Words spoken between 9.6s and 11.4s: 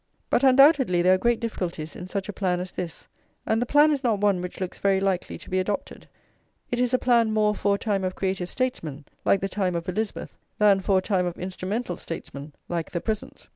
of Elizabeth, than for a time of